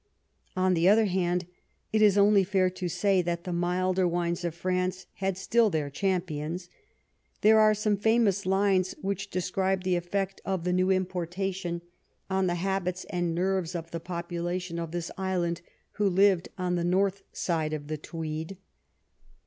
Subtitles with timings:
[0.57, 1.45] On the other hand,
[1.93, 5.91] it is only fair to say that the milder wines of France had still their
[5.91, 6.69] champions.
[7.41, 11.83] There are some famous lines which describe the effect of the new importation
[12.31, 15.61] on the habits and nerves of the population of this island
[15.91, 18.57] who lived on the north side of the Tweed.